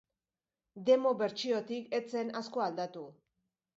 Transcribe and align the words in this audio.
Demo 0.87 1.11
bertsiotik 1.19 1.93
ez 1.99 2.03
zen 2.17 2.33
asko 2.43 2.65
aldatu. 2.69 3.05